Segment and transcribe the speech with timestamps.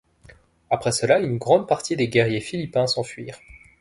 [0.71, 3.39] Après cela une grande partie des guerriers philippins s’enfuirent.